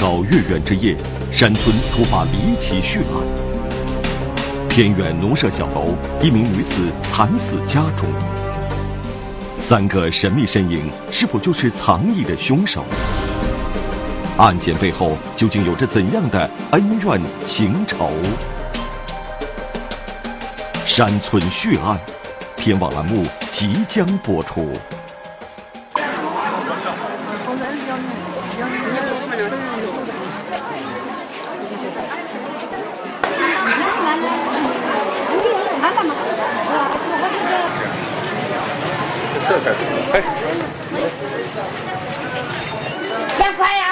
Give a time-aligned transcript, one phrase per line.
[0.00, 0.96] 告月圆之夜，
[1.30, 4.66] 山村突发离奇血案。
[4.66, 8.08] 偏远农舍小楼，一名女子惨死家中。
[9.60, 12.82] 三个神秘身影，是否就是藏匿的凶手？
[14.38, 18.10] 案件背后究竟有着怎样的恩怨情仇？
[20.86, 22.00] 山村血案，
[22.56, 24.72] 天网栏目即将播出。
[40.12, 40.22] 哎，
[43.38, 43.84] 两块呀！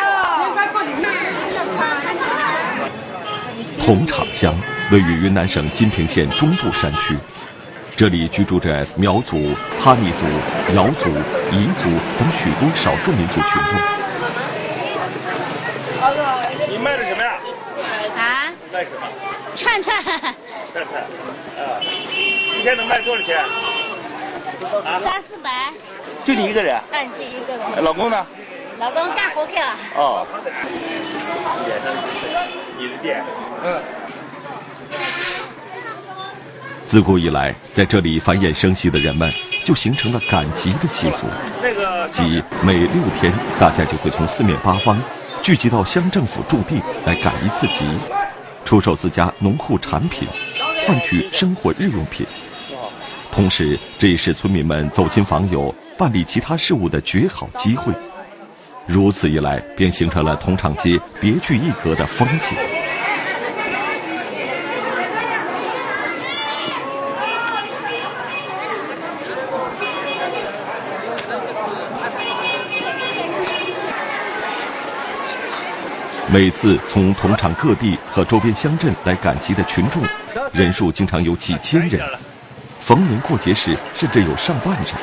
[3.85, 4.55] 桐场乡
[4.91, 7.15] 位于云南省金平县中部山区，
[7.95, 10.24] 这里居住着苗族、哈尼族、
[10.74, 11.11] 瑶族、
[11.52, 13.78] 彝族等许多少数民族群众。
[16.70, 17.34] 你卖的什么呀？
[18.17, 18.48] 啊？
[18.72, 19.06] 卖什么？
[19.55, 20.03] 串串。
[20.03, 21.02] 串串。
[21.02, 21.80] 啊，
[22.58, 23.45] 一天能卖多少钱？
[25.05, 25.70] 三四百，
[26.25, 26.80] 就你一个人？
[26.92, 27.84] 嗯，就一个人。
[27.84, 28.27] 老公呢？
[28.78, 29.77] 老公干活去了。
[29.97, 30.27] 哦。
[32.78, 33.23] 你的店。
[33.62, 33.83] 嗯。
[36.89, 39.31] 自古以来，在这里繁衍生息的人们，
[39.62, 41.27] 就形成了赶集的习俗。
[41.62, 42.08] 那个。
[42.11, 43.30] 即每六天，
[43.61, 44.98] 大家就会从四面八方
[45.42, 47.84] 聚集到乡政府驻地来赶一次集，
[48.64, 50.27] 出售自家农户产品，
[50.86, 52.27] 换取生活日用品。
[53.30, 57.92] 同时，这也是村民们走亲访友、办理其他事务的绝好机会。
[58.86, 62.56] 如此一来，便形成了同场街别具一格的风景。
[76.30, 80.02] 每次从同场各地和周边乡镇来赶集的群众，
[80.52, 82.06] 人数经常有几千人。
[82.80, 84.94] 逢年过节时，甚至有上万人。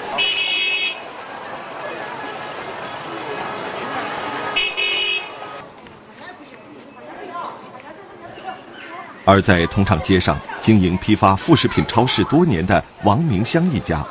[9.25, 14.05] 而在同场街上经营批发副食品超市多年的王明香一家，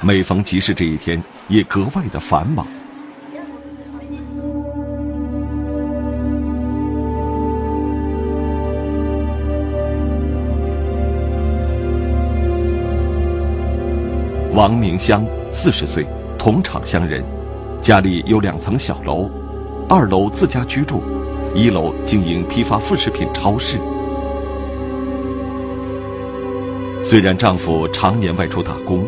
[0.00, 2.66] 每逢集市这一天也格外的繁忙。
[14.58, 16.04] 王明香，四十岁，
[16.36, 17.22] 同厂乡人，
[17.80, 19.30] 家里有两层小楼，
[19.88, 21.00] 二楼自家居住，
[21.54, 23.78] 一楼经营批发副食品超市。
[27.04, 29.06] 虽然丈夫常年外出打工，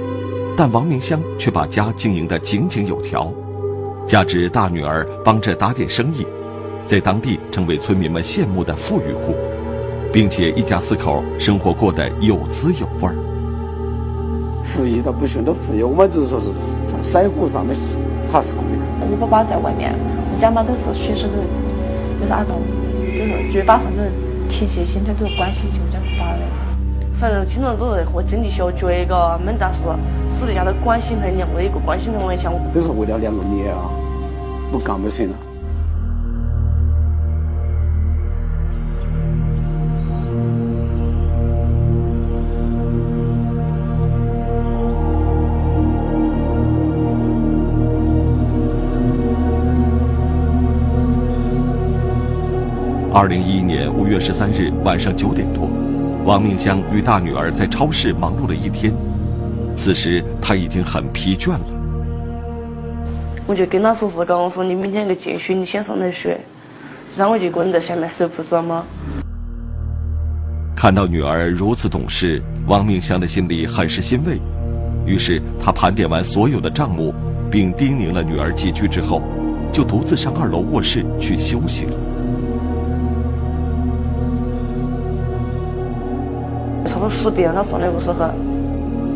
[0.57, 3.29] 但王明香却把家经营得井井有条，
[4.07, 6.25] 加之大女儿帮着打点生意，
[6.87, 9.35] 在当地成为村民们羡慕的富裕户，
[10.13, 13.17] 并且一家四口生活过得有滋有味儿。
[14.71, 16.51] 富裕倒不算得富裕，我们只是说是
[16.87, 17.75] 在生活上面
[18.31, 18.87] 还是可以的。
[19.11, 19.93] 我爸爸在外面，
[20.33, 21.35] 我家嘛都是随时都
[22.21, 22.63] 就是那种，
[23.13, 24.13] 就是嘴巴上都是
[24.49, 26.43] 贴切，心头都是关心起我家爸爸的。
[27.19, 29.81] 反正经常都是和经济小绝个，们但是
[30.31, 32.53] 私底下都关心很，我一个关心的玩笑。
[32.73, 33.91] 都是为了两个女儿啊，
[34.71, 35.35] 不干不行了。
[53.21, 55.69] 二零一一年五月十三日晚上九点多，
[56.25, 58.95] 王明香与大女儿在超市忙碌了一天，
[59.77, 61.61] 此时她已经很疲倦了。
[63.47, 66.41] 我就跟他说是个，我说你明天去进学，你先上来学，
[67.15, 68.87] 然后我就一个人在下面收铺子嘛。
[70.75, 74.41] 看到女儿如此懂事，王明香的心里很是欣慰，
[75.05, 77.13] 于是她盘点完所有的账目，
[77.51, 79.21] 并叮咛了女儿几句之后，
[79.71, 81.93] 就独自上二楼卧室去休息了。
[87.09, 88.31] 十点，他上来不是很。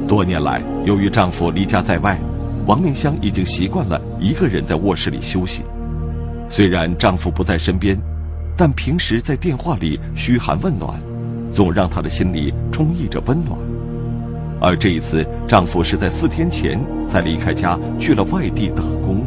[0.06, 2.18] 多年来，由于丈夫离家在外，
[2.66, 5.62] 王明香已经习惯了一个人在卧室里休息。
[6.48, 7.98] 虽然丈夫不在身边，
[8.56, 11.00] 但平时在电话里嘘寒问暖，
[11.52, 13.58] 总让她的心里充溢着温暖。
[14.60, 16.78] 而这一次，丈夫是在四天前
[17.08, 19.24] 才离开家去了外地打工。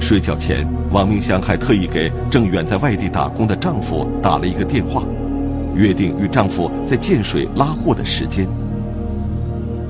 [0.00, 5.02] 睡觉前，王明香还特意给正远在外地打工的丈夫打了一个电话。
[5.78, 8.48] 约定与丈夫在建水拉货的时间。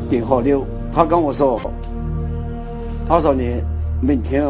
[0.07, 0.63] 电话六，
[0.93, 1.59] 他跟我说
[3.09, 3.63] ：“他说你
[4.03, 4.45] 明天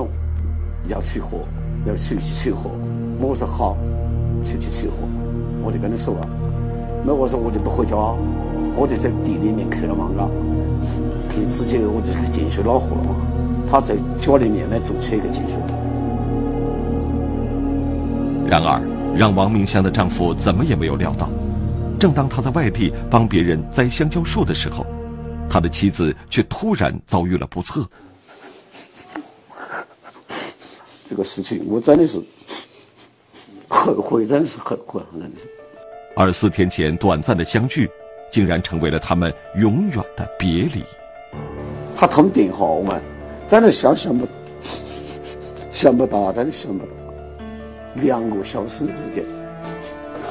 [0.88, 1.38] 要取货，
[1.86, 2.70] 要去取货。”
[3.22, 3.76] 我说好，
[4.44, 4.94] 出去取货，
[5.62, 6.28] 我就跟他说了，
[7.04, 7.94] 那我说我就不回家，
[8.76, 10.28] 我就在地里面去了嘛，嘎，
[11.32, 13.14] 去直接我就去建水拉货了嘛。
[13.70, 15.56] 他在家里面呢做起一个进水。
[18.48, 18.82] 然而，
[19.18, 21.28] 让王明香的丈夫怎么也没有料到，
[21.98, 24.86] 正当他在外地帮别人栽香蕉树的时候，
[25.50, 27.84] 他的妻子却突然遭遇了不测。
[31.04, 32.22] 这个事情我真的是
[33.66, 35.02] 后悔，真的是后悔，
[36.14, 37.90] 真的四天前短暂的相聚，
[38.30, 40.84] 竟然成为了他们永远的别离。
[41.96, 43.02] 他通电话，我们
[43.44, 44.28] 真的想想不，
[45.72, 46.92] 想不到，真的想不到，
[48.02, 49.24] 两个小时时间。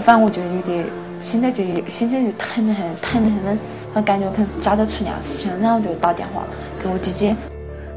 [0.06, 0.86] 反正我就有点，
[1.24, 3.58] 心里就心里就疼得很，疼得很的，
[3.94, 6.44] 我感觉可能是家头出点事情，然后就打电话
[6.82, 7.36] 给我姐姐。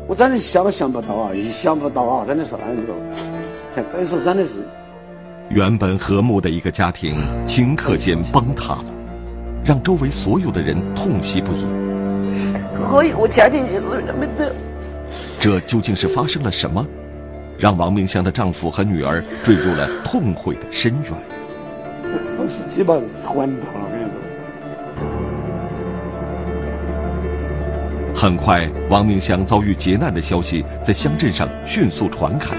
[0.09, 1.33] 我真的想都想不到啊！
[1.33, 2.25] 一想不到啊！
[2.27, 2.97] 真的是那时候，
[3.95, 4.67] 那时候真的是。
[5.49, 8.85] 原本和睦的一个家庭，顷刻间崩塌了，
[9.65, 11.65] 让周围所有的人痛惜不已。
[12.89, 14.53] 可以，我家庭就是没得。
[15.39, 16.85] 这究竟是发生了什么，
[17.61, 21.13] 让王明香的丈夫和女儿坠入了痛悔的深渊？
[22.39, 24.19] 我是基本上昏倒了，跟你说。
[28.15, 32.57] 很快，王明香遭遇劫难的消息在乡镇上迅速传开。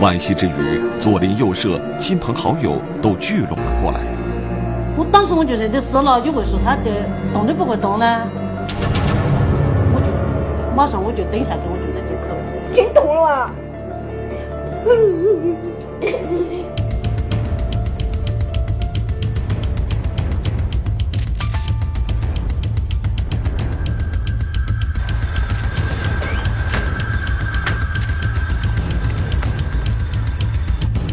[0.00, 4.00] 惋惜之余，左邻右舍、亲朋好友都聚拢了过来。
[4.96, 6.90] 我当时我就认得死了，就会说他的
[7.34, 8.06] 动都不会动呢。
[9.94, 10.06] 我就
[10.74, 12.34] 马上我就蹲下去，我就在那哭。
[12.72, 13.50] 心痛了。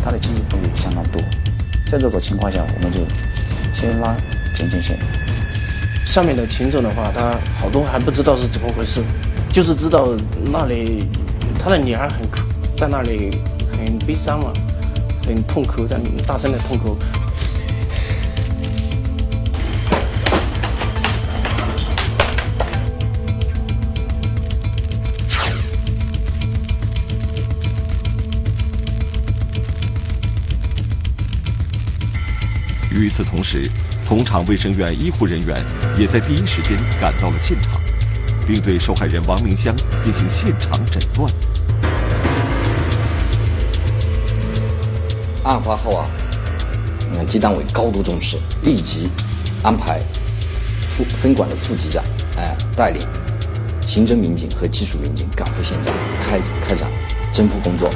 [0.03, 1.19] 他的经济动力相当多
[1.89, 2.99] 在这种情况下，我们就
[3.73, 4.15] 先拉
[4.55, 4.95] 检警线。
[6.05, 9.01] 上面的群众的话，他好多还不知道是怎么回事，
[9.49, 10.09] 就是知道
[10.51, 11.07] 那里
[11.57, 12.19] 他的女儿很，
[12.77, 13.31] 在那里
[13.85, 14.53] 很悲伤嘛，
[15.25, 16.97] 很痛哭，在大声的痛哭。
[32.91, 33.69] 与此同时，
[34.07, 35.63] 同场卫生院医护人员
[35.97, 37.81] 也在第一时间赶到了现场，
[38.47, 41.31] 并对受害人王明香进行现场诊断。
[45.43, 46.05] 案发后啊，
[47.13, 49.09] 嗯，鸡单位高度重视，立即
[49.61, 50.01] 安排
[50.95, 52.03] 副分管的副局长，
[52.37, 53.05] 哎，带领
[53.85, 55.93] 刑侦民警和技术民警赶赴现场，
[56.23, 56.89] 开开展
[57.33, 57.89] 侦破工作。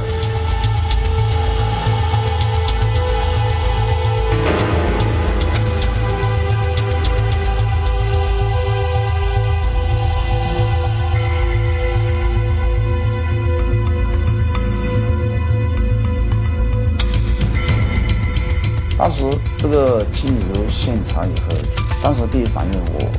[19.58, 21.58] 这个进入现场以后，
[22.02, 23.12] 当时第一反应，我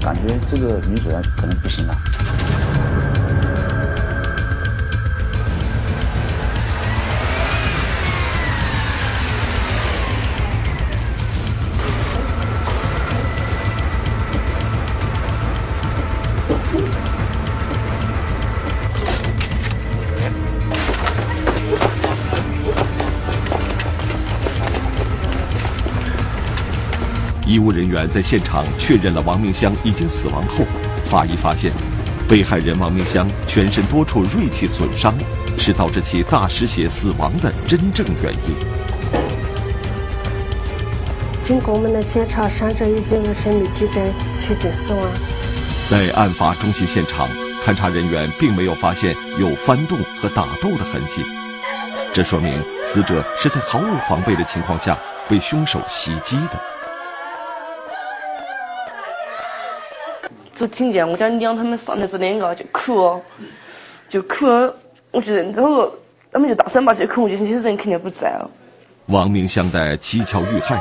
[0.00, 1.94] 感觉这个女主人可能不行了。
[27.60, 30.64] 务人员在现场确认了王明香已经死亡后，
[31.04, 31.70] 法医发现，
[32.28, 35.14] 被害人王明香全身多处锐器损伤，
[35.58, 38.54] 是导致其大失血死亡的真正原因。
[41.42, 44.02] 经过我们的检查，伤者已经无生命体征，
[44.38, 45.02] 确定死亡。
[45.88, 47.28] 在案发中心现场，
[47.66, 51.24] 勘查人员并没有发现有翻动和打斗的痕迹，
[52.14, 54.96] 这说明死者是在毫无防备的情况下
[55.28, 56.69] 被凶手袭击的。
[60.60, 63.18] 只听见我家娘他们上来这两个就哭，
[64.10, 64.44] 就哭，
[65.10, 65.90] 我就认这个，
[66.30, 68.50] 他们就大声骂起哭，我就这些人肯定不在了。
[69.06, 70.78] 王明香的蹊跷遇害，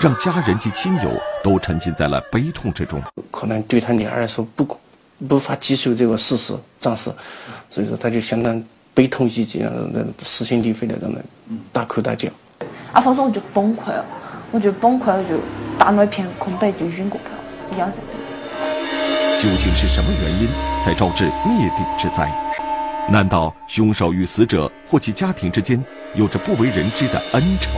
[0.00, 1.12] 让家人及亲友
[1.44, 3.00] 都沉浸在了悲痛之中。
[3.30, 4.66] 可能对他女儿来说不
[5.20, 7.08] 无法接受这个事实暂时，
[7.70, 8.60] 所以说他就相当
[8.92, 11.20] 悲痛欲绝，那撕心裂肺的在那
[11.70, 12.28] 大哭大叫。
[12.92, 14.04] 啊，反正我就崩溃了，
[14.50, 15.36] 我就崩溃了，就
[15.78, 17.98] 大脑一片空白，就晕过去了，一样在。
[19.42, 20.46] 究竟是什么原因
[20.84, 22.30] 才招致灭顶之灾？
[23.08, 25.82] 难道凶手与死者或其家庭之间
[26.14, 27.70] 有着不为人知的恩仇？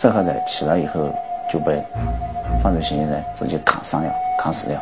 [0.00, 1.14] 受害者起来以后
[1.52, 1.78] 就被
[2.62, 4.80] 犯罪嫌疑人直接砍伤了、砍死了。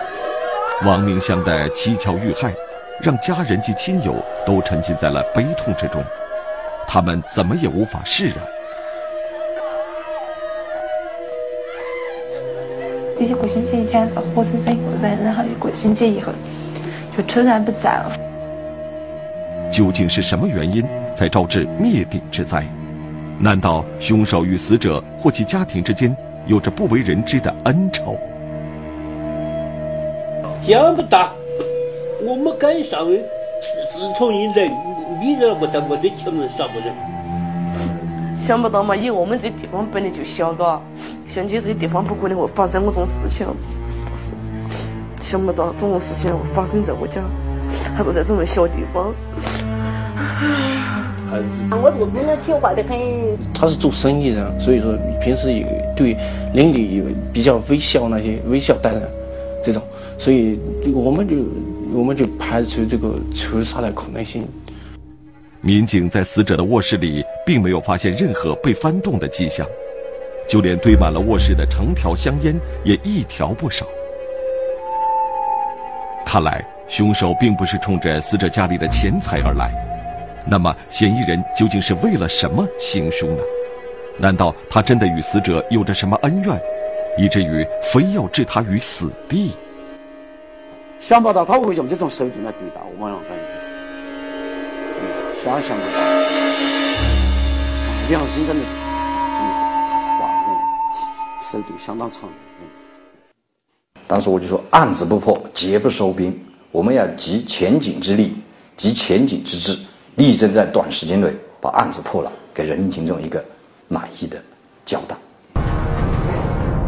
[0.86, 2.52] 王明香的蹊跷遇害，
[3.00, 4.14] 让家人及亲友
[4.46, 6.00] 都沉浸在了悲痛之中，
[6.86, 8.36] 他们怎么也无法释然。
[13.18, 16.30] 一个星期以前是活生生一个人，然后一个星期以后
[17.16, 18.12] 就突然不在了。
[19.68, 22.64] 究竟是什么原因才招致灭顶之灾？
[23.40, 26.14] 难道凶手与死者或其家庭之间
[26.46, 28.18] 有着不为人知的恩仇？
[30.62, 31.32] 想不到，
[32.22, 33.18] 我们赶上自
[34.18, 34.68] 从现在
[35.20, 36.92] 你认不得我的前面啥不人？
[38.38, 40.80] 想不到嘛，因为我们这地方本来就小，嘎，
[41.26, 43.46] 像你这些地方不可能会发生我这种事情，
[44.04, 44.32] 但是
[45.20, 47.22] 想不到这种事情会发生在我家，
[47.96, 49.14] 还是在这么小地方。
[51.70, 52.98] 我这个姑娘听话的很。
[53.54, 55.64] 他是做生意的，所以说平时也
[55.96, 56.16] 对
[56.54, 59.02] 邻里有比较微笑那些微笑待人，
[59.62, 59.82] 这种，
[60.16, 60.58] 所以
[60.94, 61.36] 我们就
[61.92, 64.46] 我们就排除这个仇杀的可能性。
[65.60, 69.66] 民警在死者的卧室里并没有发现任何被翻动的迹象，
[70.48, 72.54] 就连堆满了卧室的成条香烟
[72.84, 73.84] 也一条不少。
[76.24, 79.87] 看来凶手并不是冲着死者家里的钱财而来。
[80.50, 83.42] 那么，嫌疑人究竟是为了什么行凶呢？
[84.16, 86.58] 难道他真的与死者有着什么恩怨，
[87.18, 89.52] 以至于非要置他于死地？
[90.98, 93.44] 想不到他会用这种手段来对待我们，感觉
[94.94, 96.00] 真的是想象不到，
[98.08, 99.60] 良心真的，真的是
[100.18, 100.50] 坏人，
[101.42, 102.32] 手段相当残忍。
[104.06, 106.36] 当时我就说，案子不破，绝不收兵。
[106.72, 108.34] 我们要集全警之力，
[108.76, 109.78] 集全警之智。
[110.18, 111.28] 力争在短时间内
[111.60, 113.42] 把案子破了，给人民群众一个
[113.86, 114.36] 满意的
[114.84, 115.14] 交代。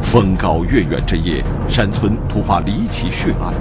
[0.02, 3.54] 风高月圆之夜，山村突发离奇血案，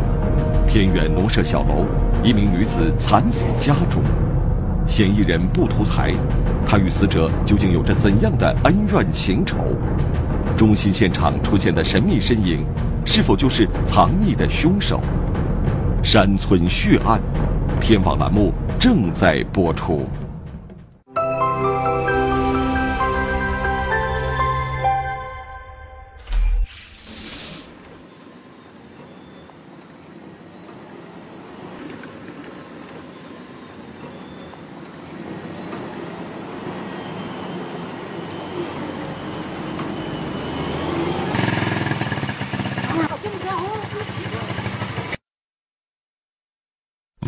[0.65, 1.85] 偏远农舍小楼，
[2.23, 4.01] 一名女子惨死家中，
[4.87, 6.15] 嫌疑人不图财，
[6.65, 9.57] 他与死者究竟有着怎样的恩怨情仇？
[10.57, 12.65] 中心现场出现的神秘身影，
[13.05, 14.99] 是否就是藏匿的凶手？
[16.01, 17.21] 山村血案。
[17.79, 20.05] 天网栏目正在播出。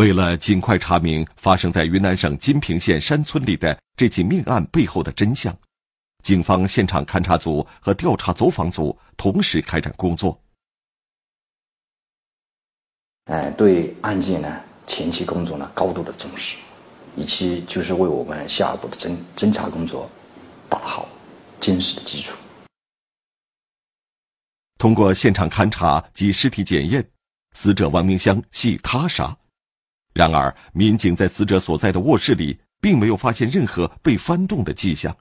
[0.01, 5.55] 为了尽快查明发生在云南省金平县山村里的这起命案背后的真相，
[6.23, 10.35] 警方现场勘查组和调查走访组同时开展工作。
[13.25, 16.57] 哎，对案件呢前期工作呢高度的重视，
[17.15, 20.09] 以及就是为我们下一步的侦侦查工作
[20.67, 21.07] 打好
[21.59, 22.35] 坚实的基础。
[24.79, 27.07] 通过现场勘查及尸体检验，
[27.53, 29.37] 死者王明香系他杀。
[30.13, 35.15] 然而，民警在死者所在的卧室里，并没有发现任何被翻动的迹象，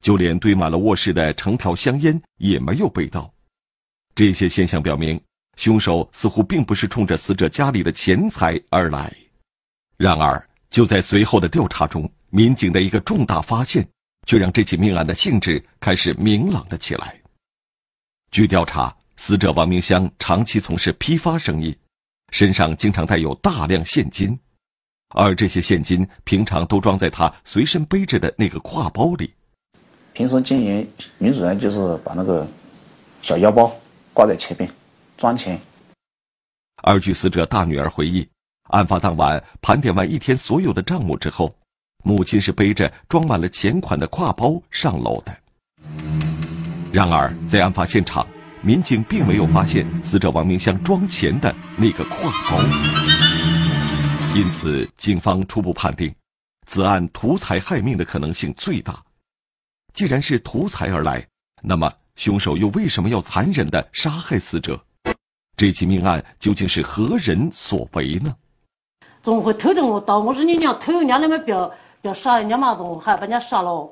[0.00, 3.32] 就连堆满了卧室的成条香烟也没有被盗。
[4.14, 5.20] 这些现象表明，
[5.56, 9.14] 凶手似乎并不是冲着死者家里的钱财而来。
[9.96, 13.88] 然而，就在随后的调查中，民警的一个重大发现，
[14.26, 17.20] 却让这起命案的性质开始明朗了起来。
[18.32, 21.76] 据调查，死者王明香长期从事批发生意。
[22.30, 24.38] 身上经常带有大量现金，
[25.14, 29.32] 而这些现金平常都装在他随身背着的那个挎包里。
[30.12, 32.46] 平时经营女主人就是把那个
[33.22, 33.72] 小腰包
[34.12, 34.70] 挂在前面
[35.16, 35.58] 装钱。
[36.82, 38.28] 而据死者大女儿回忆，
[38.70, 41.54] 案发当晚盘点完一天所有的账目之后，
[42.04, 45.36] 母亲是背着装满了钱款的挎包上楼的。
[46.92, 48.26] 然而在案发现场。
[48.60, 52.58] 民警并没有发现死者王明香装钱的那个挎包，
[54.34, 56.12] 因此警方初步判定，
[56.66, 59.00] 此案图财害命的可能性最大。
[59.94, 61.24] 既然是图财而来，
[61.62, 64.80] 那么凶手又为什么要残忍的杀害死者？
[65.56, 68.34] 这起命案究竟是何人所为呢？
[69.22, 70.18] 怎么会偷这么刀？
[70.18, 71.68] 我说你娘偷，人家那么不要
[72.02, 73.88] 不要杀人家嘛，怎么还把人家杀了？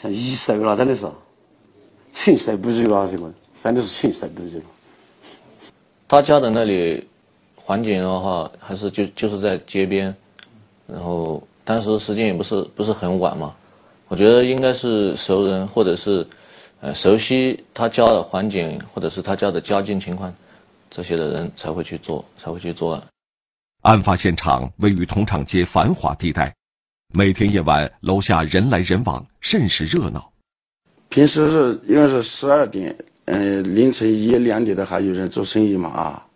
[0.00, 1.10] 像一世了，真的是，
[2.12, 4.64] 情色不如了，这个真的是情色不如了。
[6.06, 7.06] 他家的那里
[7.54, 10.14] 环境的话，还是就就是在街边，
[10.86, 13.54] 然后当时时间也不是不是很晚嘛，
[14.08, 16.26] 我觉得应该是熟人或者是
[16.80, 20.32] 呃熟悉他家的环境或者是他家的家境情况
[20.90, 23.02] 这些的人才会去做才会去作案。
[23.80, 26.54] 案发现场位于同厂街繁华地带，
[27.14, 30.30] 每天夜晚楼下人来人往，甚是热闹。
[31.08, 32.94] 平时是应该是十二点。
[33.26, 36.26] 嗯，凌晨一两点的还有人做生意嘛啊，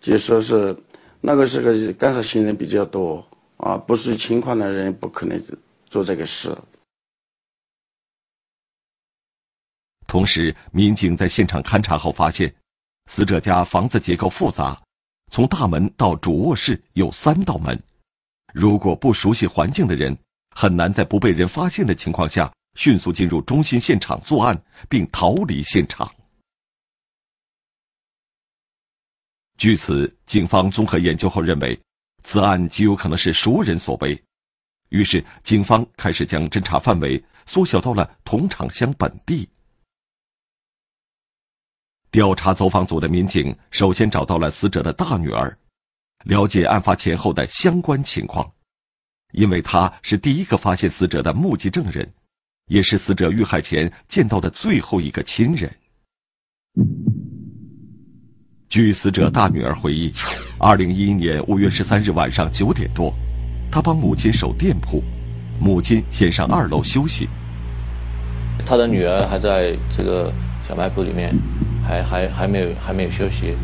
[0.00, 0.76] 就说是
[1.20, 3.26] 那个时候赶上行人比较多
[3.56, 5.42] 啊，不是情况的人不可能
[5.86, 6.56] 做这个事。
[10.06, 12.54] 同时，民警在现场勘查后发现，
[13.10, 14.80] 死者家房子结构复杂，
[15.32, 17.82] 从大门到主卧室有三道门，
[18.52, 20.16] 如果不熟悉环境的人，
[20.54, 22.52] 很难在不被人发现的情况下。
[22.74, 26.12] 迅速进入中心现场作案，并逃离现场。
[29.58, 31.78] 据此，警方综合研究后认为，
[32.24, 34.20] 此案极有可能是熟人所为。
[34.88, 39.48] 于是，警方开始将侦查范围缩小到了同厂乡本地。
[42.10, 45.56] 调查走访组的民警首先找到了死者的大女儿，
[46.24, 48.52] 了解案发前后的相关情况，
[49.32, 52.12] 因为她是第一个发现死者的目击证人。
[52.72, 55.70] 也是死者遇害前见到的最后一个亲人。
[58.70, 60.10] 据死者大女儿回忆，
[60.58, 63.12] 二零一一年五月十三日晚上九点多，
[63.70, 65.04] 她帮母亲守店铺，
[65.60, 67.28] 母亲先上二楼休息。
[68.64, 70.32] 她的女儿还在这个
[70.66, 71.36] 小卖部里面，
[71.86, 73.54] 还还还没有还没有休息。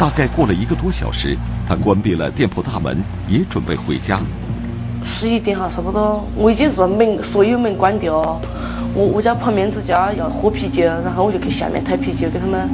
[0.00, 1.36] 大概过了一个多小时，
[1.68, 2.96] 他关闭了店铺大门，
[3.28, 4.18] 也准备回家。
[5.04, 8.40] 十一点哈，差不多，我已经是门所有门关掉。
[8.94, 12.66] 我我家旁边这家要喝啤酒，然后我就去下面抬啤酒给他们。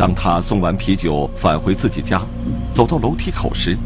[0.00, 2.22] 当他送完啤酒返回自己家，
[2.72, 3.76] 走到楼梯口时，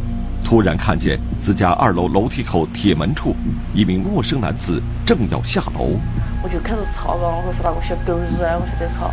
[0.44, 3.34] 突然看见自家二楼楼梯口铁门处
[3.74, 5.98] 一名陌生男子正要下楼。
[6.40, 9.12] 我就开始吵了，我说是那个小狗日啊，我就在吵。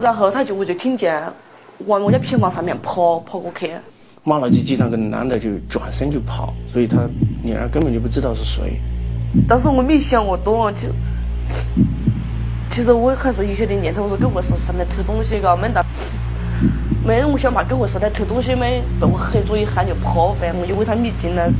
[0.00, 1.22] 然后他就我就听见。
[1.86, 3.72] 往我家平房上面跑，跑过去，
[4.24, 6.98] 骂了几句，那个男的就转身就跑，所以他
[7.42, 8.80] 女儿根本就不知道是谁。
[9.48, 10.88] 但是我没想我多，就
[12.70, 15.84] 其实我还是有些的念头，我说狗会是上来偷东西嘎，没得，
[17.04, 21.52] 没人我想把狗会是来偷东西没，被我黑住一喊就跑反正，我就为他没劲了。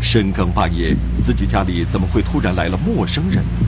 [0.00, 3.66] 深更半夜，自己家里怎么会突然来了陌生人呢？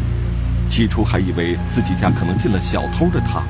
[0.66, 3.42] 起初还以为自己家可能进了小偷的他。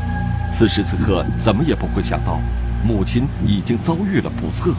[0.54, 2.38] 此时此刻，怎么也不会想到，
[2.86, 4.72] 母亲已经遭遇了不测。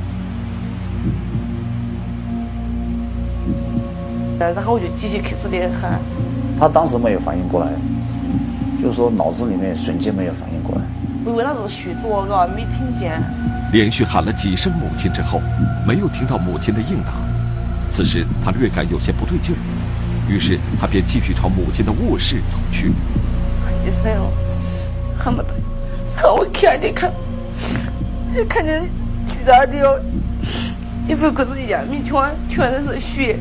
[4.40, 6.00] 然后我就继续开始的喊。
[6.58, 7.70] 他当时没有反应过来，
[8.82, 10.82] 就是说脑子里面瞬间没有反应过来。
[11.26, 13.22] 我以为那是虚作，嘎，没听见。
[13.74, 15.42] 连续喊了几声母亲之后，
[15.86, 17.12] 没有听到母亲的应答。
[17.92, 19.60] 此时他略感有些不对劲儿，
[20.32, 22.94] 于是他便继续朝母亲的卧室走去。
[23.84, 24.10] 几声，
[25.18, 25.50] 喊不得。
[26.16, 27.12] 看我看的看，
[28.34, 28.82] 就看见
[29.28, 30.00] 巨大的哦，
[31.08, 33.38] 衣服裤子一样，米圈全都是血。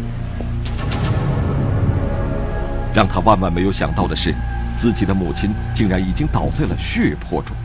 [2.95, 4.35] 让他万万没有想到的是，
[4.77, 7.57] 自己的母亲竟然已经倒在了血泊中。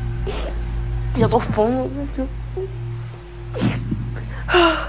[1.17, 1.89] 要做疯了！
[1.95, 2.23] 那就。
[4.45, 4.87] 啊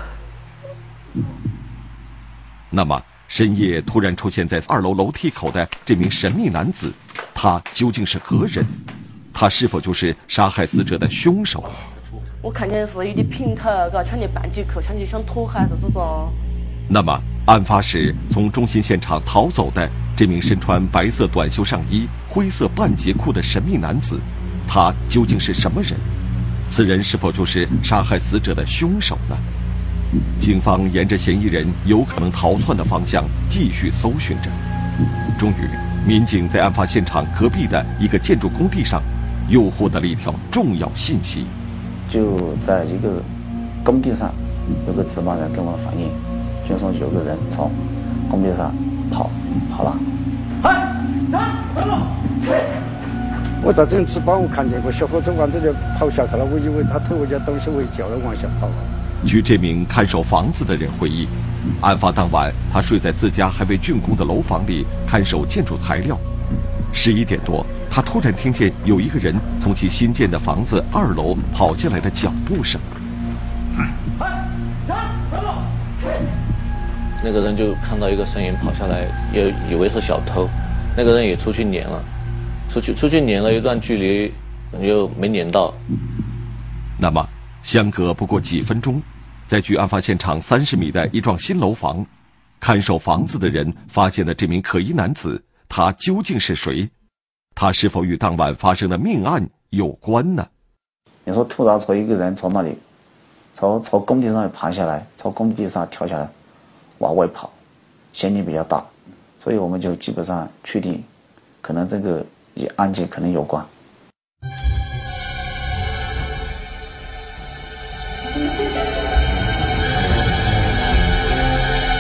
[2.73, 6.93] 那么，深夜突然出现在二楼楼梯口的这名神秘男子，
[7.35, 8.65] 他究竟是何人？
[9.33, 11.65] 他是否就是杀害死者的凶手？
[12.43, 16.33] 我看见是有点平头，嘎，穿的半截裤，穿的像拖鞋子这种。
[16.89, 24.19] 那么，案发时从中心现场逃走的这名身穿白色短袖上衣、灰色半截裤的神秘男子，
[24.67, 25.93] 他究竟是什么人？
[26.69, 29.37] 此人是否就是杀害死者的凶手呢？
[30.39, 34.51] 警方沿着嫌疑人有可能逃窜的方向继续搜寻着。
[35.39, 35.69] 终于，
[36.07, 39.03] 民警在案发现场隔壁的一个建筑工地上，
[39.51, 41.45] 又获得了一条重要信息。
[42.09, 43.23] 就在一个
[43.85, 44.33] 工地上，
[44.87, 46.09] 有个值班人跟我反映，
[46.69, 47.71] 就说有个人从
[48.31, 48.73] 工地上
[49.11, 49.29] 跑
[49.71, 49.99] 跑了。
[53.63, 58.69] 我在这值班，我看见个小伙子往这里跑下去了，我以为他偷我家东西，我叫他往下跑。
[59.27, 61.29] 据这名看守房子的人回忆，
[61.83, 66.19] 案发当晚，他睡在自家还未竣工的楼房里看守建筑材料。
[66.93, 72.81] 十一点多，他突然听见有一个人从其新建的房子二楼跑进来的脚步声。
[77.23, 80.49] 那个人就看到一个身影跑下来，也以为是小偷。
[80.97, 82.03] 那个人也出去撵了，
[82.69, 84.33] 出去出去撵了一段距离，
[84.81, 85.75] 又没撵到。
[86.99, 87.29] 那么，
[87.63, 89.03] 相隔不过几分钟，
[89.47, 92.07] 在距案发现场三十米的一幢新楼房，
[92.59, 96.89] 看守房子的人发现了这名可疑男子，他究竟是谁？
[97.61, 100.49] 他是否与当晚发生的命案有关呢？
[101.25, 102.75] 你说突然从一个人从那里，
[103.53, 106.27] 从从工地上爬下来，从工地上跳下来，
[106.97, 107.51] 往外跑，
[108.15, 108.83] 嫌疑比较大。
[109.45, 111.05] 所以我们就基本上确定，
[111.61, 113.63] 可能这个与案件可能有关。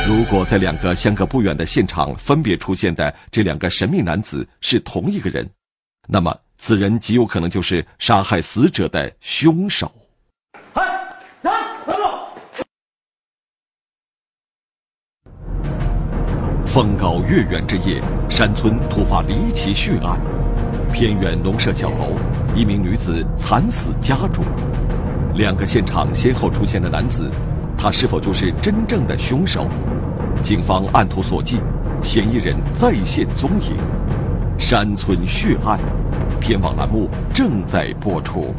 [0.09, 5.49] 如果在两个相隔不远的现场分别出现的这两个神秘男子是同一个人，
[6.09, 9.91] 那么此人极有可能就是杀害死者的凶手。
[16.67, 20.21] 风高月圆之夜，山村突发离奇血案。
[20.93, 22.17] 偏远农舍小楼，
[22.55, 24.45] 一名女子惨死家中。
[25.35, 27.31] 两个现场先后出现的男子，
[27.83, 29.67] 他是否就是真正的凶手？
[30.43, 31.59] 警方按图索骥，
[32.03, 33.75] 嫌疑人再现踪影。
[34.59, 35.81] 山村血案，
[36.39, 38.55] 天网栏目正在播出。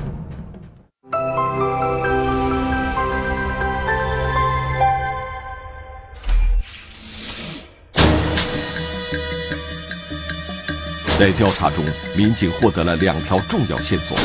[11.19, 11.86] 在调查中，
[12.17, 14.17] 民警获得了两条重要线索，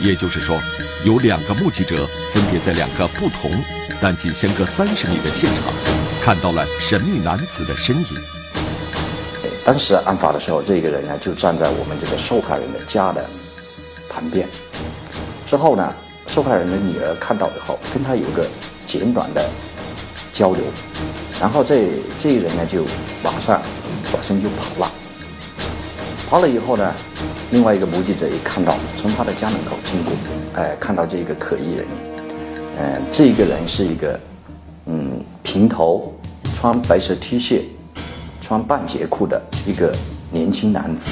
[0.00, 0.56] 也就是说，
[1.02, 3.50] 有两个目击者分别在两个不同
[4.02, 5.72] 但仅相隔三十米的现场，
[6.20, 8.06] 看到了神秘男子的身影。
[9.64, 13.24] 当时案发的时候，这个人呢就站在我们这个受害人的家的
[14.10, 14.46] 旁边。
[15.46, 15.94] 之后呢，
[16.26, 18.46] 受害人的女儿看到以后，跟他有个
[18.86, 19.48] 简短的
[20.34, 20.62] 交流，
[21.40, 22.84] 然后这这个人呢就
[23.22, 23.62] 马上
[24.10, 24.92] 转身就跑了。
[26.28, 26.94] 跑了以后呢，
[27.50, 30.12] 另外一个目击者也看到，从他的家门口经过，
[30.54, 31.94] 哎，看到这个可疑人影，
[32.78, 34.20] 嗯，这个人是一个，
[34.86, 36.14] 嗯，平头，
[36.56, 37.62] 穿白色 T 恤，
[38.42, 39.94] 穿半截裤的一个
[40.30, 41.10] 年轻男子。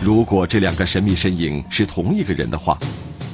[0.00, 2.78] 如果这两个神秘身影是同一个人的话，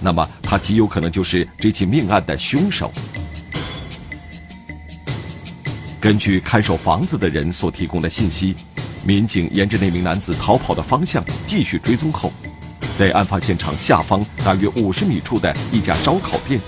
[0.00, 2.90] 那么他极有可能就是这起命案的凶手。
[6.00, 8.54] 根据看守房子的人所提供的信息。
[9.04, 12.32] 民警沿着那名男子逃跑的方向继续追踪后，
[12.98, 16.61] 在案发现场下方大约五十米处的一家烧烤店，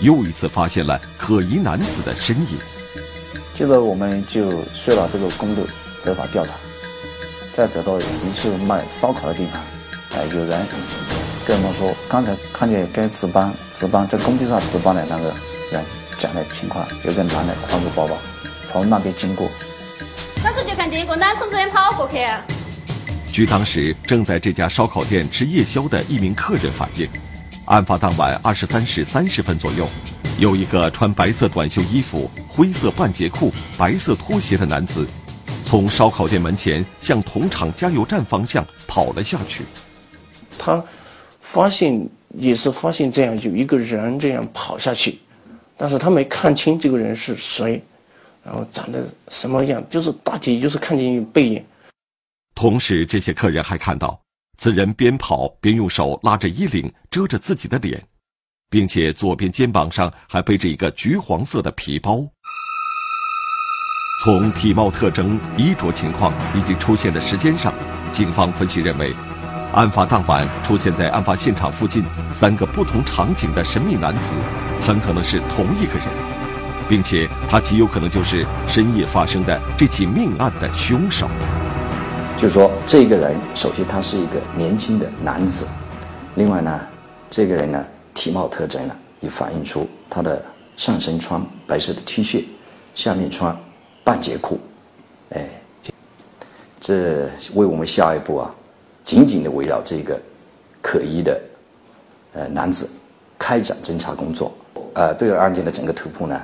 [0.00, 2.58] 又一次发现了可疑男子的身影。
[3.54, 5.66] 接着，我们就顺了这个公路
[6.02, 6.54] 走访调查，
[7.52, 9.62] 再走到一处卖烧烤的地方，
[10.18, 10.66] 哎，有人
[11.44, 15.32] 跟我们说，刚才看见该值班值班在工地上值班的那个
[15.70, 15.84] 人
[16.16, 18.16] 讲的情况，有个男的挎个包包
[18.66, 19.48] 从那边经过。
[20.42, 22.26] 当时就看见一个男从这边跑过去。
[23.32, 27.08] 据当时正在这家烧烤店吃夜宵的一名客人反映，
[27.66, 29.86] 案发当晚二十三时三十分左右，
[30.38, 35.06] 有一个穿白色短袖衣服、灰色半截裤、白色拖鞋的男子，
[35.64, 39.62] 从烧烤店门前向同厂加油站方向跑了下去。
[40.58, 40.82] 他
[41.38, 42.04] 发现
[42.36, 45.20] 也是发现这样有一个人这样跑下去，
[45.76, 47.82] 但是他没看清这个人是谁。
[48.42, 49.84] 然后长得什么样？
[49.88, 51.64] 就是大体就是看见背影。
[52.60, 54.20] 同时，这些客人还看到
[54.58, 58.06] 此人边跑边用手拉着衣领遮着自己的脸，
[58.68, 62.22] 并且左边肩膀上还背着一个橘黄色的皮包。
[64.22, 67.72] 从体貌特征、衣着情况以及出现的时间上，
[68.12, 69.14] 警方分析认为，
[69.72, 74.34] 案发当晚出现在案发现场附近三个不同场景的神秘男子，
[74.82, 76.06] 很可能是同一个人。
[76.86, 81.26] 并且他极有可能就是深夜发生的这起命案的凶手。
[82.40, 85.66] 就是说，这个人首先他是一个年轻的男子，
[86.36, 86.80] 另外呢，
[87.28, 90.42] 这个人呢体貌特征呢也反映出他的
[90.74, 92.46] 上身穿白色的 T 恤，
[92.94, 93.54] 下面穿
[94.02, 94.58] 半截裤，
[95.34, 95.46] 哎，
[96.80, 98.50] 这为我们下一步啊，
[99.04, 100.18] 紧紧的围绕这个
[100.80, 101.38] 可疑的
[102.32, 102.88] 呃男子
[103.38, 104.50] 开展侦查工作，
[104.94, 106.40] 呃，对案件的整个突破呢，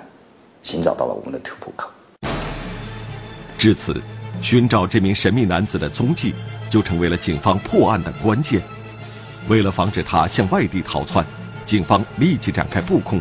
[0.63, 1.89] 寻找到了我们的突破口。
[3.57, 3.99] 至此，
[4.41, 6.35] 寻找这名神秘男子的踪迹，
[6.69, 8.63] 就成为了警方破案的关键。
[9.49, 11.25] 为了防止他向外地逃窜，
[11.65, 13.21] 警方立即展开布控，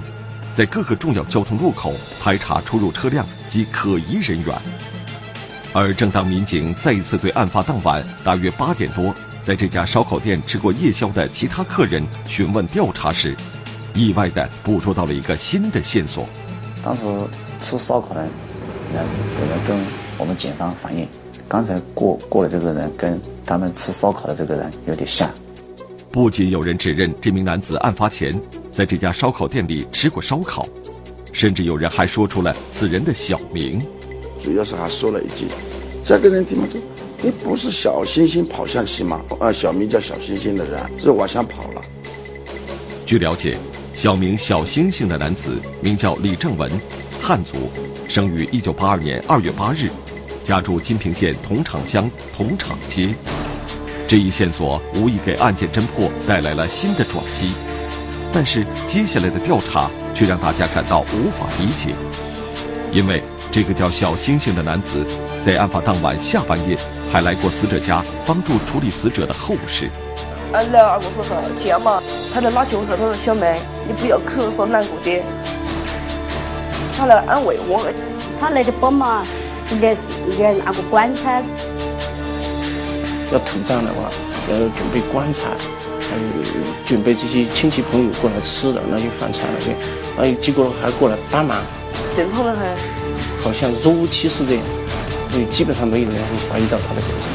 [0.54, 4.56] 在各个重要交通路口排查出入车辆及可疑人员。
[5.74, 13.36] 而正当民警再一次对案发当晚大约八点多在这家烧烤店吃过夜宵的其他客人询问调查时，
[13.94, 16.28] 意外地捕捉到了一个新的线索。
[16.84, 17.04] 当时
[17.60, 18.30] 吃烧烤的人
[18.94, 19.78] 有人跟
[20.18, 21.08] 我们警方反映，
[21.48, 25.30] 刚才过过的这个人跟他们吃烧烤的这个人有点像。
[26.12, 28.40] 不仅有人指认这名男子案发前
[28.72, 30.66] 在这家烧烤店里吃过烧烤，
[31.34, 33.82] 甚至有人还说出了此人的小名。
[34.40, 35.48] 主要是还说了一句
[36.04, 36.80] ：“这个人怎么说？
[37.22, 39.22] 你不是小星星跑下去吗？
[39.40, 41.82] 啊，小名叫小星星的人是往下跑了。”
[43.06, 43.58] 据了解，
[43.94, 46.72] 小名小星星的男子名叫李正文，
[47.20, 47.70] 汉族，
[48.08, 49.90] 生于一九八二年二月八日，
[50.46, 53.16] 家住金平县桐场乡桐场街。
[54.08, 57.54] 这一线索无疑给案件侦破带来了新的转机，
[58.32, 61.96] 但是接下来的调查却让大家感到无法理解，
[62.92, 65.04] 因为这个叫小星星的男子，
[65.44, 66.78] 在案发当晚下半夜
[67.12, 69.90] 还来过死者家帮助处理死者的后事。
[70.54, 72.00] 来二个时候见嘛，
[72.32, 75.24] 他在拉救护车，他说小妹，你不要哭，说难过的，
[76.96, 77.92] 他来安慰我。
[78.38, 79.26] 他来的帮忙，
[79.72, 81.44] 应该是应该拿个棺材。
[83.32, 84.12] 要土葬的话，
[84.52, 85.44] 要准备棺材，
[86.00, 86.24] 还有
[86.86, 89.76] 准备这些亲戚朋友过来吃的那些饭菜那些，
[90.16, 91.58] 还有结果还过来帮忙，
[92.16, 92.78] 正常的很，
[93.44, 94.64] 好像若无其事这样，
[95.30, 97.28] 所以基本上没有人会怀疑到他的头上。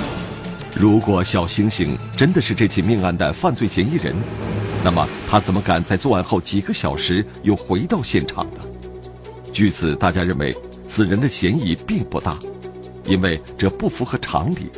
[0.76, 4.14] 如果小星星真的是这起命案的犯罪嫌疑人，
[4.84, 8.60] 那么他怎么敢在作案后几个小时又回到现场呢？
[9.52, 10.56] 据此，大家认为
[10.90, 12.36] 此人的嫌疑并不大，
[13.04, 14.68] 因为这不符合常理。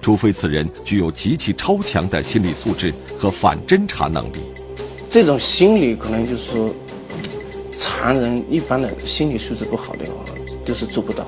[0.00, 4.38] 除非此人具有极其超强的心理素质和反侦查能力，
[5.08, 6.72] 这种心理可能就是
[7.76, 10.24] 常人一般的心理素质不好的话，
[10.64, 11.26] 就是做不到。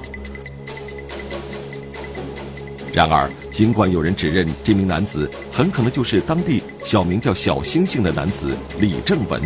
[2.92, 9.42] 然而，尽管有人指认这名男子很可能就是当地小名叫小星星的男子李正文，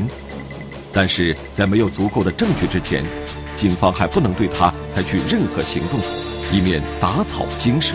[0.93, 3.05] 但是在没有足够的证据之前，
[3.61, 6.01] 警方还不能对他采取任何行动，
[6.51, 7.95] 以免打草惊蛇。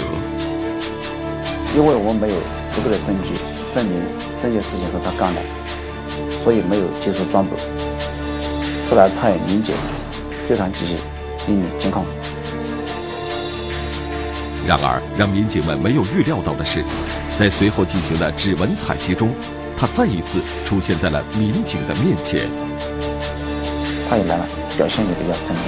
[1.75, 2.35] 因为我们没有
[2.75, 3.33] 足够的证据
[3.73, 3.99] 证明
[4.39, 5.41] 这件事情是他干的，
[6.43, 7.55] 所以没有及时抓捕。
[8.91, 9.73] 后来派民警
[10.47, 10.99] 对他进行
[11.47, 12.05] 秘密监控。
[14.67, 16.85] 然而，让民警们没有预料到的是，
[17.39, 19.33] 在随后进行的指纹采集中，
[19.75, 22.51] 他再一次出现在了民警的面前。
[24.07, 24.47] 他也来了，
[24.77, 25.65] 表现也比较镇定。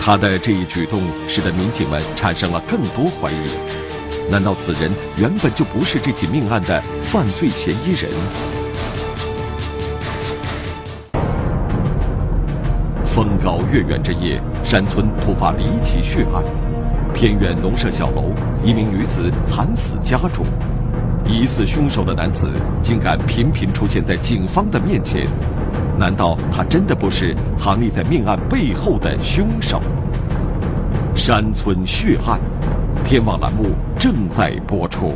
[0.00, 4.30] 他的这一举动使得民警们产生了更多怀疑。
[4.30, 8.10] 难道此人原本就不是这起命案的犯罪嫌疑人？
[13.04, 16.44] 风高月圆之夜，山村突发离奇血案，
[17.12, 18.32] 偏远农舍小楼，
[18.64, 20.46] 一名女子惨死家中，
[21.26, 22.48] 疑似凶手的男子
[22.80, 25.26] 竟敢频频出现在警方的面前，
[26.00, 29.82] 难道他真的不是藏匿在命案背后的凶手？
[31.14, 32.40] 山村血案。
[33.04, 33.66] 天网栏目
[33.98, 35.12] 正在播出。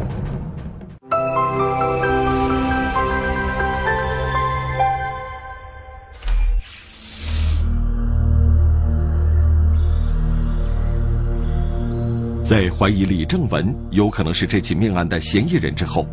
[12.44, 16.06] 在怀疑李正文有可能是这起命案的嫌疑人之后，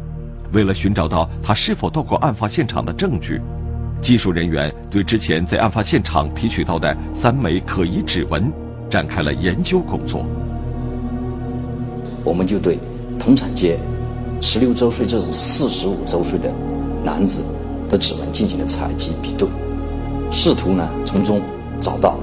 [0.53, 3.41] 为了寻找到他是否到过案发现场的证据，
[4.01, 8.51] 技术人员对之前在案发现场提取到的三枚可疑指纹
[8.89, 10.25] 展开了研究工作。
[12.23, 12.79] 我们就对
[13.19, 13.79] 同产街
[14.41, 16.51] 十六周岁至四十五周岁的
[17.03, 17.43] 男子
[17.89, 19.47] 的指纹进行了采集比对，
[20.31, 21.41] 试图呢从中
[21.79, 22.19] 找到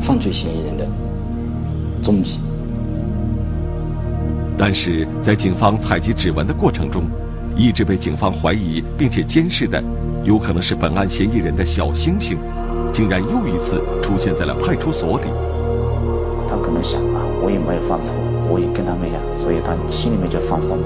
[0.00, 0.86] 犯罪嫌疑人的
[2.02, 2.40] 踪迹。
[4.58, 7.04] 但是在警方采集指纹的过程中，
[7.56, 9.82] 一直被警方怀疑并且监视的，
[10.24, 12.38] 有可能是本案嫌疑人的小星星，
[12.92, 15.24] 竟然又一次出现在了派出所里。
[16.48, 18.14] 他可能想啊，我也没有犯错。
[18.48, 20.84] 我也跟他们一样，所以他心里面就放松了。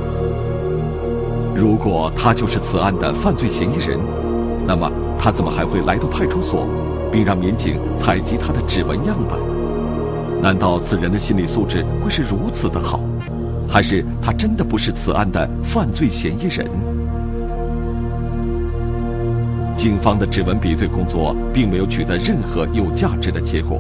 [1.54, 3.98] 如果他就是此案的犯罪嫌疑人，
[4.66, 6.68] 那么他他怎么还会来到派出所，
[7.10, 9.40] 并让民警采集他的指纹样本？
[10.40, 13.00] 难道此人的心理素质会是如此的好，
[13.68, 16.70] 还是他真的不是此案的犯罪嫌疑人？
[19.76, 23.78] 警方的指纹比对工作并没有取得任何有价值的结果，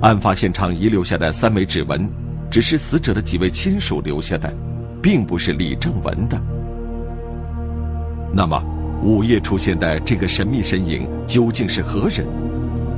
[0.00, 2.08] 案发现场遗留下的三枚指纹，
[2.50, 4.50] 只是死者的几位亲属留下的，
[5.02, 6.40] 并不是李正文的。
[8.32, 8.62] 那么，
[9.04, 12.26] 午夜出现的这个神秘身影究竟是何人？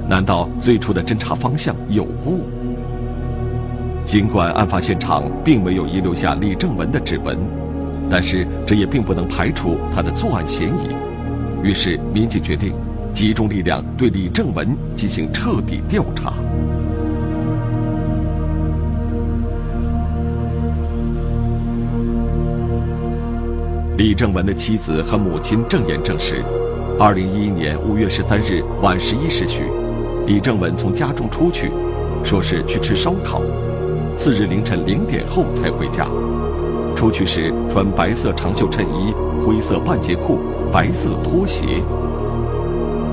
[0.08, 2.46] 难道最初的侦查方向有误？
[4.04, 7.36] 尽管案发现场并没有遗留下李正文的指纹，
[8.08, 11.09] 但是这也并不能排除他的作案嫌疑。
[11.62, 12.74] 于是，民警决定
[13.12, 16.32] 集中力量对李正文进行彻底调查。
[23.98, 26.42] 李正文的妻子和母亲证言证实，
[26.98, 29.64] 二零一一年五月十三日晚十一时许，
[30.26, 31.70] 李正文从家中出去，
[32.24, 33.42] 说是去吃烧烤。
[34.16, 36.08] 次日凌晨零点后才回家。
[37.00, 40.38] 出去时穿白色长袖衬衣、灰色半截裤、
[40.70, 41.82] 白色拖鞋。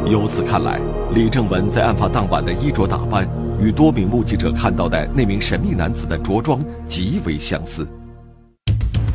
[0.06, 0.78] 由此看来，
[1.14, 3.26] 李正文在案发当晚的衣着打扮
[3.62, 7.88] 与多名目击者看到的那名神秘男子的着装极为相似。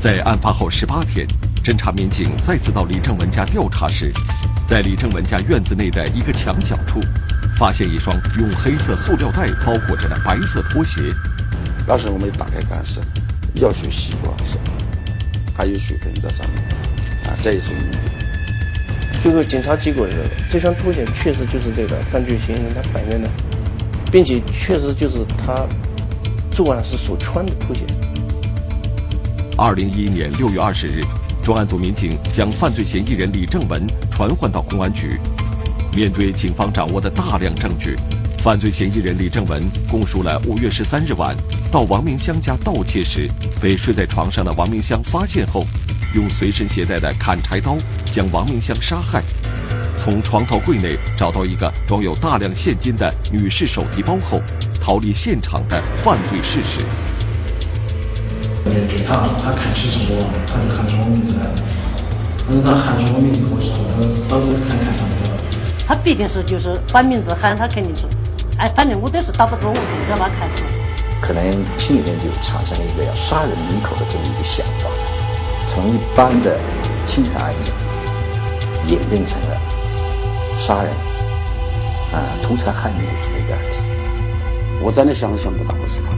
[0.01, 1.27] 在案发后十八天。
[1.63, 4.11] 侦查民警再次到李正文家调查时，
[4.67, 6.99] 在李正文家院子内的一个墙角处，
[7.59, 11.03] 发现一双用黑色塑料袋包裹着的白色拖鞋。
[11.87, 13.01] 当时我们打开看是
[13.55, 14.57] 药水吸管是，
[15.55, 16.63] 还有水分在上面，
[17.25, 18.03] 啊，这也是一点。
[19.23, 20.17] 最后检查结果是，
[20.51, 23.29] 这双拖鞋确实就是这个犯罪嫌疑人他本人的，
[24.11, 25.67] 并且确实就是他
[26.51, 27.85] 作案时所穿的拖鞋。
[29.57, 31.03] 二零一一年六月二十日。
[31.45, 35.19] 专案组民警将犯罪嫌疑人李正文传唤到公安局。
[35.93, 37.97] 面对警方掌握的大量证据，
[38.43, 41.33] 犯罪嫌疑人李正文供述了五月十三日晚
[41.71, 45.65] 到王明香家盗窃时，被睡在床上的王明香发现后，
[46.13, 47.77] 用随身携带的砍柴刀
[48.07, 49.23] 将王明香杀害。
[49.97, 54.43] 从床头柜内找到一个装有大量现金的女士手提包后，
[54.81, 56.85] 逃离现场的犯罪事实。
[59.07, 61.47] 他，他看是什么，他就喊出我名字来。
[62.49, 63.87] 但是他喊出我名字的时候，
[64.29, 65.39] 他刀子看看上面了。
[65.87, 68.03] 他必定是就是把名字喊，他肯定是，
[68.59, 70.63] 哎，反正我都是打不通，我就要把他砍死。
[71.21, 71.43] 可能
[71.79, 74.91] 心里面就产生了一个要杀人灭口的这么一个想法，
[75.69, 76.59] 从一般的
[77.07, 77.73] 轻残案件
[78.89, 79.57] 演变成了
[80.57, 80.93] 杀人、
[82.13, 83.81] 啊图财害命的这么一个案件。
[84.83, 86.11] 我真的想想不到是他。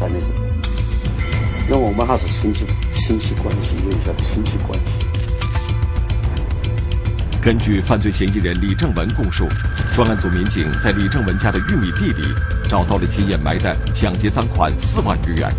[0.00, 0.32] 真的是，
[1.68, 5.06] 那我们还是亲戚亲戚关系，有一些亲戚关系。
[7.40, 9.48] 根据犯罪嫌疑人李正文供述，
[9.94, 12.34] 专案组民警在李正文家的玉米地里
[12.66, 15.52] 找到了其掩埋的抢劫赃款四万余元。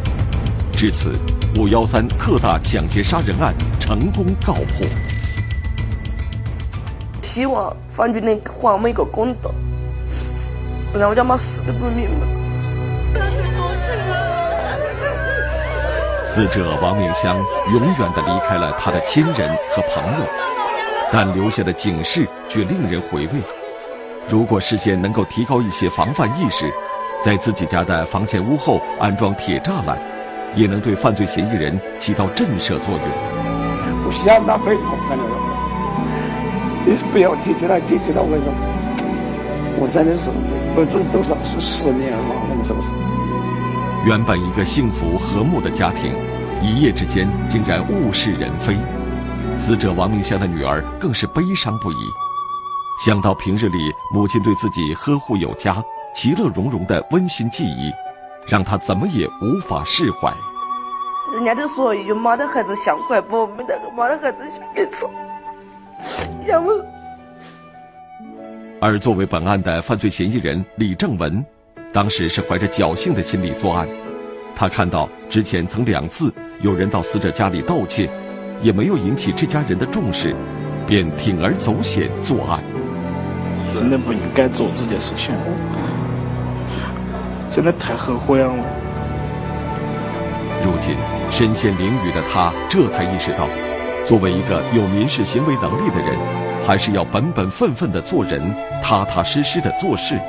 [0.72, 1.14] 至此，
[1.56, 4.88] 五幺三特大抢劫杀人案成功告破。
[7.22, 9.54] 希望法律能还我们一个公道，
[10.92, 12.26] 不然我家妈死的不瞑目。
[16.26, 17.38] 死者王明香
[17.72, 20.26] 永远的离开了他的亲人和朋友，
[21.12, 23.34] 但留下的警示却令人回味。
[24.30, 26.72] 如果事先能够提高一些防范意识，
[27.24, 29.98] 在自己家的房前屋后安装铁栅栏，
[30.56, 33.02] 也能对犯罪嫌疑人起到震慑作用。
[34.06, 35.18] 我想到背痛了，
[36.86, 38.58] 你是不要提起来，提起来为什么？
[39.80, 40.30] 我真的是
[40.74, 42.26] 不知多少是十年了，
[42.58, 42.90] 你是不是？
[44.06, 46.14] 原本一个幸福和睦的家庭，
[46.62, 48.76] 一夜之间竟然物是人非。
[49.58, 51.96] 死者王明香的女儿更是悲伤不已。
[53.00, 57.92] 想到平日里母亲对自己呵护有加、其乐融融的温馨记忆，
[58.48, 60.34] 让他怎么也无法释怀。
[61.34, 65.10] 人家都说有妈的孩子像块宝，没那个妈的孩子像根草。
[66.48, 66.72] 要么。
[68.80, 71.44] 而作为本案的犯罪嫌疑人李正文。
[71.92, 73.88] 当时是怀着侥幸的心理作案，
[74.56, 78.10] 他看到之前曾两次有人到死者家里盗窃，
[78.64, 80.36] 也没有引起这家人的重视，
[80.88, 82.64] 便铤而走险作案。
[83.74, 85.34] 真的不应该做这件事情，
[87.50, 88.50] 真的太后悔了。
[90.64, 90.96] 如今
[91.32, 93.48] 身陷囹圄的他，这才意识到，
[94.06, 96.16] 作为一个有民事行为能力的人，
[96.66, 100.20] 还是要本本分分的做人，踏踏实实的做事。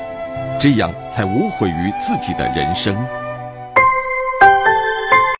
[0.58, 2.96] 这样才无悔于自己的人生。